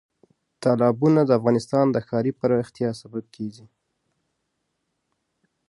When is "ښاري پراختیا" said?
2.07-2.89